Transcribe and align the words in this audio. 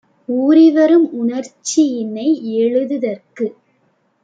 ஊறிவரும் 0.29 1.05
உணர்ச்சியினை 1.19 2.27
எழுது 2.55 2.99
தற்கு 2.99 3.47